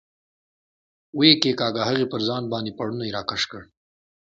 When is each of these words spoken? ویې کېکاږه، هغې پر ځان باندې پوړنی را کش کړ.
ویې 1.17 1.33
کېکاږه، 1.41 1.81
هغې 1.89 2.05
پر 2.11 2.21
ځان 2.27 2.43
باندې 2.51 2.71
پوړنی 2.77 3.09
را 3.15 3.21
کش 3.29 3.41
کړ. 3.51 3.61